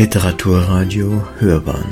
[0.00, 1.84] Literaturradio Hörbahn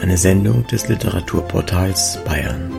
[0.00, 2.70] Eine Sendung des Literaturportals Bayern.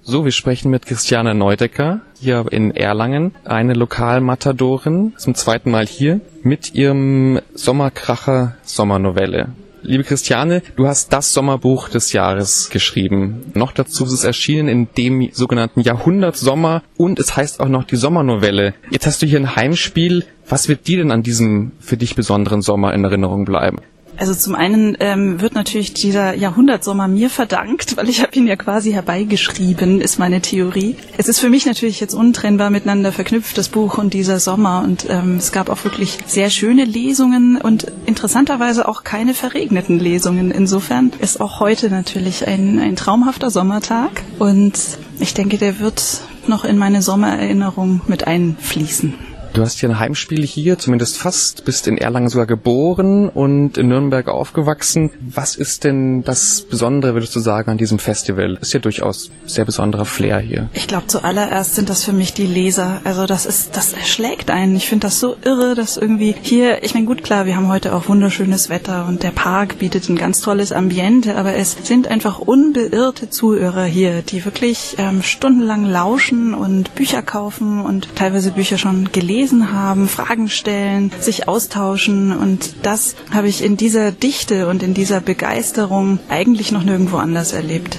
[0.00, 6.22] So, wir sprechen mit Christiane Neudecker hier in Erlangen, eine Lokalmatadorin, zum zweiten Mal hier,
[6.42, 9.50] mit ihrem Sommerkracher Sommernovelle.
[9.82, 13.50] Liebe Christiane, du hast das Sommerbuch des Jahres geschrieben.
[13.54, 17.96] Noch dazu ist es erschienen in dem sogenannten Jahrhundertsommer und es heißt auch noch die
[17.96, 18.74] Sommernovelle.
[18.90, 20.26] Jetzt hast du hier ein Heimspiel.
[20.46, 23.78] Was wird dir denn an diesem für dich besonderen Sommer in Erinnerung bleiben?
[24.16, 28.56] Also zum einen ähm, wird natürlich dieser Jahrhundertsommer mir verdankt, weil ich habe ihn ja
[28.56, 30.96] quasi herbeigeschrieben, ist meine Theorie.
[31.16, 34.82] Es ist für mich natürlich jetzt untrennbar miteinander verknüpft, das Buch und dieser Sommer.
[34.84, 40.50] Und ähm, es gab auch wirklich sehr schöne Lesungen und interessanterweise auch keine verregneten Lesungen.
[40.50, 44.22] Insofern ist auch heute natürlich ein, ein traumhafter Sommertag.
[44.38, 44.78] Und
[45.18, 49.29] ich denke, der wird noch in meine Sommererinnerung mit einfließen.
[49.52, 53.88] Du hast hier ein Heimspiel hier, zumindest fast, bist in Erlangen sogar geboren und in
[53.88, 55.10] Nürnberg aufgewachsen.
[55.20, 58.58] Was ist denn das Besondere, würdest du sagen, an diesem Festival?
[58.60, 60.68] Ist ja durchaus sehr besonderer Flair hier.
[60.72, 63.00] Ich glaube, zuallererst sind das für mich die Leser.
[63.02, 64.76] Also das ist, das erschlägt einen.
[64.76, 67.92] Ich finde das so irre, dass irgendwie hier, ich meine, gut, klar, wir haben heute
[67.92, 72.38] auch wunderschönes Wetter und der Park bietet ein ganz tolles Ambiente, aber es sind einfach
[72.38, 79.10] unbeirrte Zuhörer hier, die wirklich ähm, stundenlang lauschen und Bücher kaufen und teilweise Bücher schon
[79.10, 82.36] gelesen gelesen haben, Fragen stellen, sich austauschen.
[82.36, 87.54] Und das habe ich in dieser Dichte und in dieser Begeisterung eigentlich noch nirgendwo anders
[87.54, 87.96] erlebt.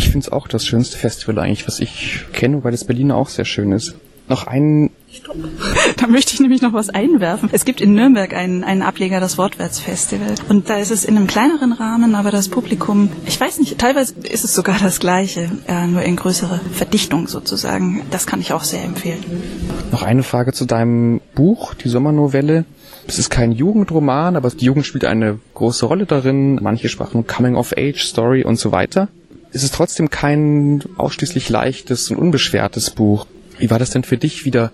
[0.00, 3.28] Ich finde es auch das schönste Festival eigentlich, was ich kenne, weil das Berliner auch
[3.28, 3.94] sehr schön ist.
[4.28, 5.36] Noch einen Stopp.
[6.02, 7.48] Da möchte ich nämlich noch was einwerfen.
[7.52, 10.34] Es gibt in Nürnberg einen, einen Ableger, das Wortwärtsfestival.
[10.48, 14.14] Und da ist es in einem kleineren Rahmen, aber das Publikum, ich weiß nicht, teilweise
[14.28, 18.02] ist es sogar das gleiche, äh, nur in größere Verdichtung sozusagen.
[18.10, 19.22] Das kann ich auch sehr empfehlen.
[19.92, 22.64] Noch eine Frage zu deinem Buch, die Sommernovelle.
[23.06, 26.56] Es ist kein Jugendroman, aber die Jugend spielt eine große Rolle darin.
[26.56, 29.06] Manche sprachen Coming-of-Age-Story und so weiter.
[29.52, 33.28] Es ist trotzdem kein ausschließlich leichtes und unbeschwertes Buch.
[33.60, 34.72] Wie war das denn für dich wieder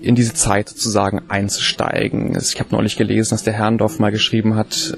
[0.00, 2.36] in diese Zeit sozusagen einzusteigen.
[2.36, 4.96] Ich habe neulich gelesen, dass der Herrndorf mal geschrieben hat,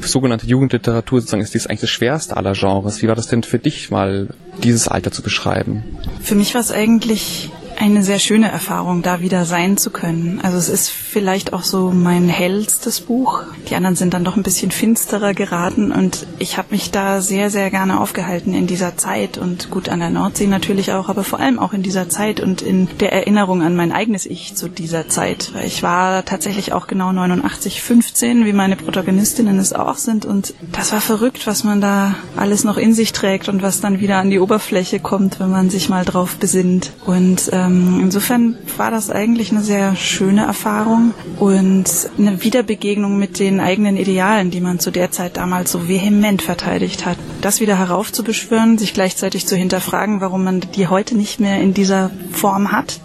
[0.00, 3.02] sogenannte Jugendliteratur sozusagen ist dies eigentlich das schwerste aller Genres.
[3.02, 4.28] Wie war das denn für dich mal,
[4.62, 5.82] dieses Alter zu beschreiben?
[6.20, 10.40] Für mich war es eigentlich eine sehr schöne Erfahrung, da wieder sein zu können.
[10.42, 13.42] Also es ist vielleicht auch so mein hellstes Buch.
[13.68, 17.50] Die anderen sind dann doch ein bisschen finsterer geraten und ich habe mich da sehr,
[17.50, 21.40] sehr gerne aufgehalten in dieser Zeit und gut an der Nordsee natürlich auch, aber vor
[21.40, 25.08] allem auch in dieser Zeit und in der Erinnerung an mein eigenes Ich zu dieser
[25.08, 25.52] Zeit.
[25.64, 30.92] Ich war tatsächlich auch genau 89, 15, wie meine Protagonistinnen es auch sind und das
[30.92, 34.30] war verrückt, was man da alles noch in sich trägt und was dann wieder an
[34.30, 36.92] die Oberfläche kommt, wenn man sich mal drauf besinnt.
[37.04, 40.99] Und ähm, insofern war das eigentlich eine sehr schöne Erfahrung
[41.38, 46.42] und eine Wiederbegegnung mit den eigenen Idealen, die man zu der Zeit damals so vehement
[46.42, 47.16] verteidigt hat.
[47.40, 52.10] Das wieder heraufzubeschwören, sich gleichzeitig zu hinterfragen, warum man die heute nicht mehr in dieser
[52.32, 53.00] Form hat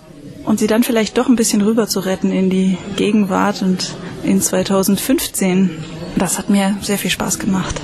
[0.45, 4.41] und sie dann vielleicht doch ein bisschen rüber zu retten in die Gegenwart und in
[4.41, 5.71] 2015.
[6.17, 7.81] Das hat mir sehr viel Spaß gemacht.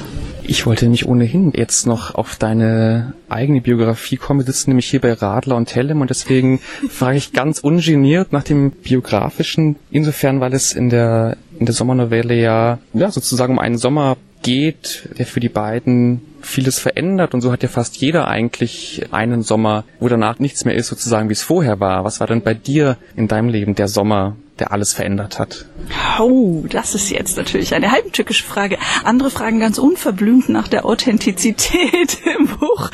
[0.52, 4.42] Ich wollte nicht ohnehin jetzt noch auf deine eigene Biografie kommen.
[4.42, 8.44] Wir sitzen nämlich hier bei Radler und Tellem und deswegen frage ich ganz ungeniert nach
[8.44, 13.78] dem biografischen, insofern, weil es in der, in der Sommernovelle ja, ja sozusagen um einen
[13.78, 19.04] Sommer geht, der für die beiden vieles verändert und so hat ja fast jeder eigentlich
[19.12, 22.04] einen Sommer, wo danach nichts mehr ist, sozusagen wie es vorher war.
[22.04, 25.66] Was war denn bei dir in deinem Leben der Sommer, der alles verändert hat?
[26.20, 28.78] Oh, das ist jetzt natürlich eine heimtückische Frage.
[29.04, 32.92] Andere fragen ganz unverblümt nach der Authentizität im Buch.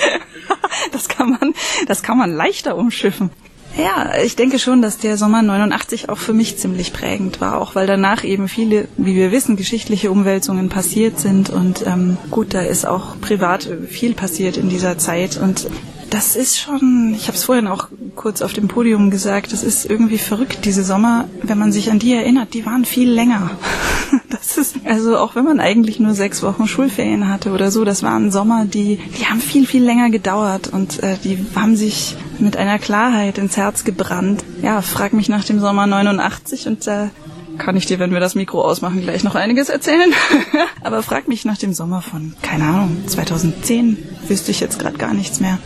[0.93, 1.53] Das kann man,
[1.87, 3.31] das kann man leichter umschiffen.
[3.77, 7.75] Ja, ich denke schon, dass der Sommer 89 auch für mich ziemlich prägend war, auch
[7.75, 12.61] weil danach eben viele, wie wir wissen, geschichtliche Umwälzungen passiert sind und ähm, gut, da
[12.61, 15.67] ist auch privat viel passiert in dieser Zeit und
[16.09, 19.85] das ist schon, ich habe es vorhin auch kurz auf dem Podium gesagt, das ist
[19.85, 23.51] irgendwie verrückt, diese Sommer, wenn man sich an die erinnert, die waren viel länger.
[24.29, 28.03] Das ist, also auch wenn man eigentlich nur sechs Wochen Schulferien hatte oder so, das
[28.03, 32.55] waren Sommer, die, die haben viel, viel länger gedauert und äh, die haben sich mit
[32.55, 34.45] einer Klarheit ins Herz gebrannt.
[34.61, 37.07] Ja, frag mich nach dem Sommer 89 und äh,
[37.57, 40.13] kann ich dir, wenn wir das Mikro ausmachen, gleich noch einiges erzählen.
[40.83, 45.13] Aber frag mich nach dem Sommer von, keine Ahnung, 2010, wüsste ich jetzt gerade gar
[45.13, 45.57] nichts mehr.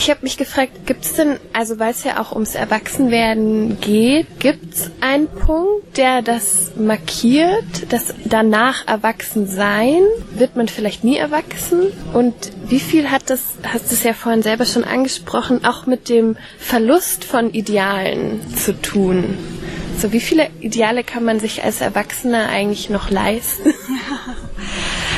[0.00, 4.40] Ich habe mich gefragt, gibt es denn, also weil es ja auch ums Erwachsenwerden geht,
[4.40, 10.00] gibt es einen Punkt, der das markiert, dass danach erwachsen sein,
[10.30, 11.92] wird man vielleicht nie erwachsen?
[12.14, 12.34] Und
[12.66, 16.38] wie viel hat das, hast du es ja vorhin selber schon angesprochen, auch mit dem
[16.58, 19.36] Verlust von Idealen zu tun?
[19.98, 23.74] So, wie viele Ideale kann man sich als Erwachsener eigentlich noch leisten?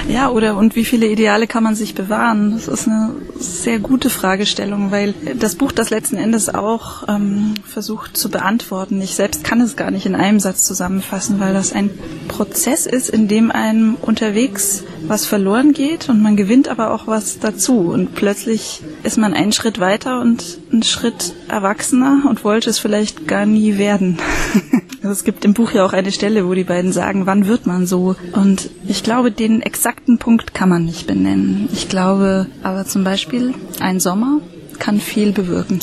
[0.09, 2.53] Ja, oder und wie viele Ideale kann man sich bewahren?
[2.53, 8.17] Das ist eine sehr gute Fragestellung, weil das Buch das letzten Endes auch ähm, versucht
[8.17, 9.01] zu beantworten.
[9.01, 11.91] Ich selbst kann es gar nicht in einem Satz zusammenfassen, weil das ein
[12.29, 17.39] Prozess ist, in dem einem unterwegs was verloren geht und man gewinnt aber auch was
[17.39, 17.91] dazu.
[17.91, 23.27] Und plötzlich ist man einen Schritt weiter und einen Schritt erwachsener und wollte es vielleicht
[23.27, 24.19] gar nie werden.
[25.03, 27.67] Also es gibt im Buch ja auch eine Stelle, wo die beiden sagen, wann wird
[27.67, 28.15] man so?
[28.35, 31.69] Und ich glaube, den exakten Punkt kann man nicht benennen.
[31.73, 34.41] Ich glaube aber zum Beispiel, ein Sommer
[34.79, 35.81] kann viel bewirken.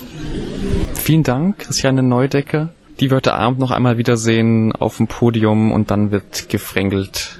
[0.94, 2.69] Vielen Dank, Christiane Neudecker.
[3.01, 7.39] Die wird heute Abend noch einmal wiedersehen auf dem Podium und dann wird gefrängelt